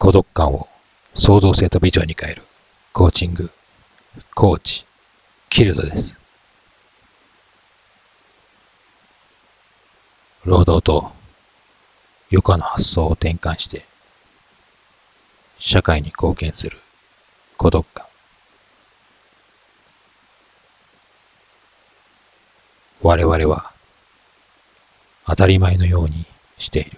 [0.00, 0.66] 孤独感を
[1.12, 2.42] 創造性とビジョンに変える
[2.94, 3.50] コーチング、
[4.34, 4.86] コーチ、
[5.50, 6.18] キルドです。
[10.46, 11.12] 労働と
[12.32, 13.84] 余暇の発想を転換して
[15.58, 16.78] 社会に貢献する
[17.58, 18.06] 孤独感。
[23.02, 23.70] 我々は
[25.26, 26.24] 当たり前のように
[26.56, 26.96] している。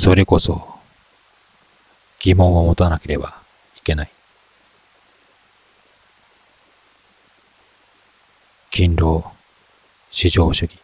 [0.00, 0.78] それこそ
[2.20, 3.34] 疑問を持たなければ
[3.76, 4.10] いけない。
[8.70, 9.32] 勤労、
[10.12, 10.78] 至上主義。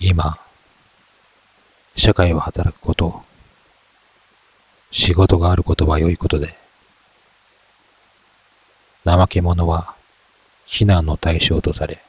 [0.00, 0.38] 今、
[1.94, 3.22] 社会を働くこと、
[4.92, 6.56] 仕事があることは良いことで、
[9.04, 9.94] 怠け者は
[10.64, 12.05] 非難の対象とされ、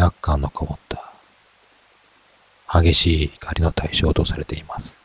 [0.00, 1.12] 険悪感のこもった
[2.80, 4.98] 激しい怒りの対象とされています。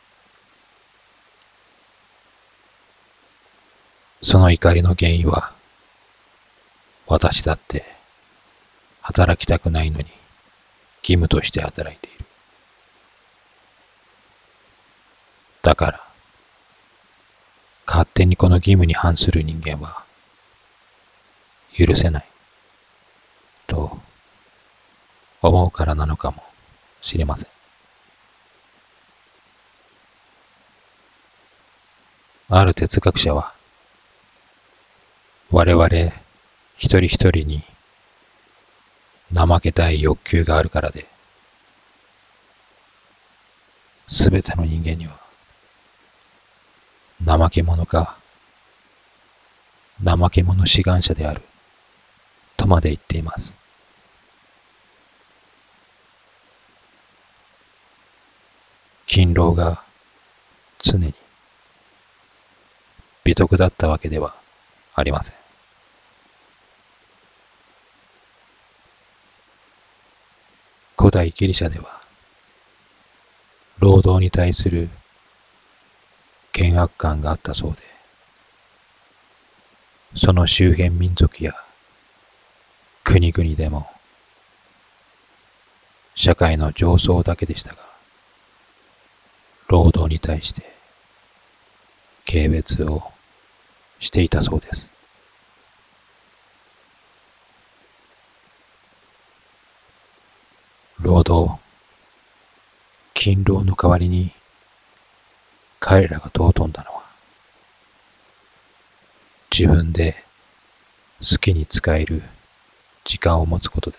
[4.22, 5.52] その怒りの原因は、
[7.06, 7.84] 私だって
[9.02, 10.04] 働きたくないのに
[11.02, 12.24] 義務として働いている。
[15.62, 16.00] だから、
[17.86, 20.04] 勝手にこの義務に反する人間は
[21.76, 22.24] 許せない。
[23.66, 23.98] と
[25.48, 26.42] 思うからなのかも
[27.00, 27.50] しれません。
[32.48, 33.52] ある哲学者は、
[35.50, 35.88] 我々
[36.76, 37.64] 一人一人に
[39.34, 41.06] 怠けたい欲求があるからで、
[44.06, 45.18] すべての人間には、
[47.24, 48.16] 怠け者か、
[50.04, 51.42] 怠け者志願者である、
[52.56, 53.58] とまで言っています。
[59.18, 59.82] 勤労が
[60.78, 61.14] 常に
[63.24, 64.34] 美徳だったわけでは
[64.94, 65.36] ありません。
[70.98, 72.02] 古代ギリシャでは、
[73.78, 74.90] 労働に対する
[76.54, 77.84] 険悪感があったそうで、
[80.14, 81.54] その周辺民族や
[83.02, 83.90] 国々でも、
[86.14, 87.95] 社会の上層だけでしたが、
[89.68, 90.62] 労働に対して
[92.26, 93.12] 軽蔑を
[93.98, 94.90] していたそうです。
[101.00, 101.60] 労働、
[103.14, 104.32] 勤労の代わりに
[105.78, 107.02] 彼らが尊んだのは
[109.50, 110.16] 自分で
[111.20, 112.22] 好きに使える
[113.04, 113.98] 時間を持つことで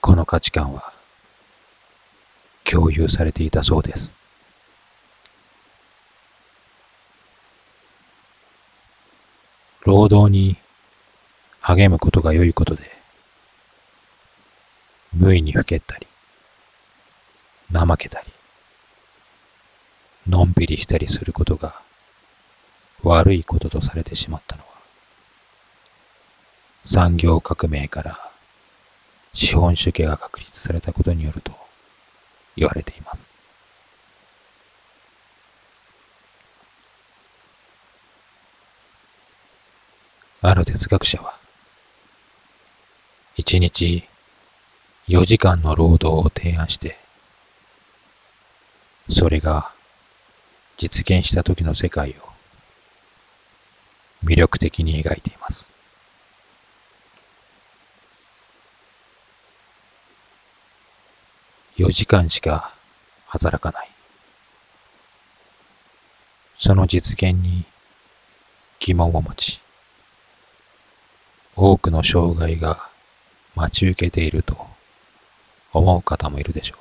[0.00, 0.92] この価値観は
[2.70, 4.14] 共有されていたそうです。
[9.84, 10.56] 労働に
[11.60, 12.84] 励むことが良いことで、
[15.12, 16.06] 無意にふけったり、
[17.72, 18.26] 怠けたり、
[20.28, 21.74] のんびりしたりすることが
[23.02, 24.68] 悪いこととされてしまったのは、
[26.84, 28.30] 産業革命から
[29.32, 31.59] 資本主義が確立されたことによると
[32.60, 33.26] 言われています。
[40.42, 41.34] ある哲学者は、
[43.36, 44.04] 一日
[45.08, 46.98] 4時間の労働を提案して、
[49.08, 49.72] それが
[50.76, 52.28] 実現した時の世界を
[54.22, 55.79] 魅力的に描いています。
[61.80, 62.74] 4時間しか
[63.26, 63.88] 働かない。
[66.54, 67.64] その実現に
[68.80, 69.62] 疑問を持ち、
[71.56, 72.86] 多くの障害が
[73.54, 74.58] 待ち受けていると
[75.72, 76.74] 思う方もいるでしょ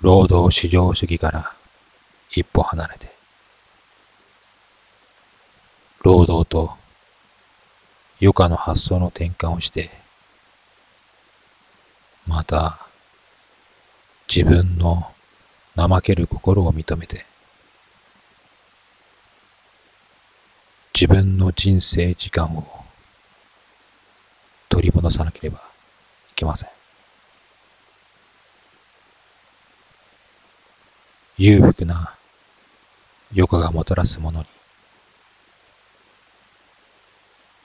[0.00, 0.04] う。
[0.06, 1.52] 労働至上主義から
[2.30, 3.10] 一歩離れて、
[6.00, 6.78] 労働と
[8.20, 9.90] 余暇の発想の転換をして、
[12.26, 12.78] また
[14.28, 15.12] 自分の
[15.76, 17.24] 怠ける心を認めて、
[20.92, 22.66] 自分の人生時間を
[24.68, 25.60] 取り戻さなければい
[26.34, 26.70] けません。
[31.36, 32.16] 裕福な
[33.32, 34.46] 余暇がもたらすものに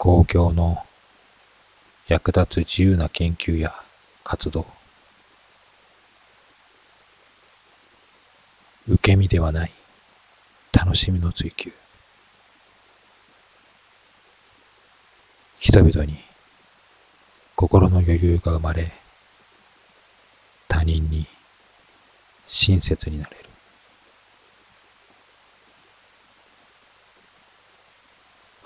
[0.03, 0.85] 公共の
[2.09, 3.73] 役立つ自由な研究や
[4.25, 4.65] 活動。
[8.85, 9.71] 受け身ではない
[10.73, 11.71] 楽しみの追求。
[15.57, 16.17] 人々に
[17.55, 18.91] 心の余裕が生まれ
[20.67, 21.25] 他人に
[22.45, 23.52] 親切になれる。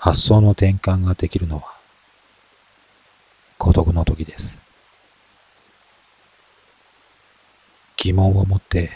[0.08, 1.64] 発想の転換ができるのは
[3.58, 4.62] 孤独の時です。
[7.98, 8.92] 疑問を持って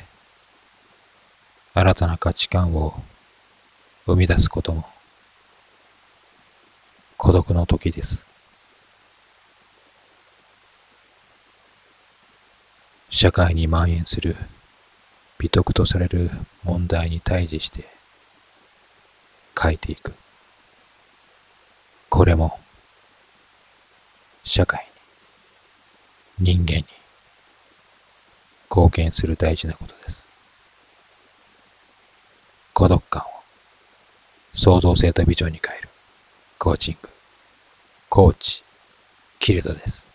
[1.75, 2.95] 新たな価値観を
[4.07, 4.87] 生み出すことも
[7.19, 8.27] 孤独の時です。
[13.11, 14.35] 社会に蔓延する
[15.37, 16.31] 美徳とされる
[16.65, 17.85] 問題に対峙して
[19.63, 20.15] 書いていく。
[22.15, 22.61] これも
[24.45, 24.87] 社会
[26.39, 26.85] に人間に
[28.71, 30.29] 貢献する大事なことです。
[32.75, 33.25] 孤独感を
[34.53, 35.89] 創造性とビジョンに変える
[36.59, 37.09] コーチング
[38.11, 38.63] コーチ
[39.39, 40.12] キルトです。